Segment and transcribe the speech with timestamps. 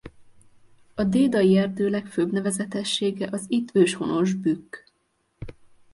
[0.95, 4.75] A Dédai-erdő legfőbb nevezetessége az itt őshonos bükk.